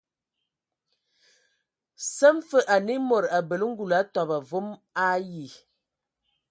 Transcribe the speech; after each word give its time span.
Səm 2.11 2.39
fə 2.47 2.59
anə 2.75 2.95
mod 3.07 3.25
abələ 3.39 3.65
ngul 3.71 3.91
atɔbɔ 3.99 4.35
e 4.41 4.45
vom 4.49 4.67
ayi. 5.09 5.45